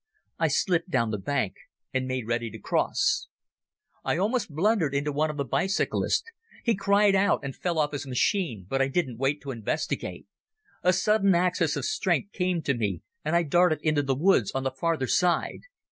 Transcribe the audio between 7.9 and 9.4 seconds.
his machine, but I didn't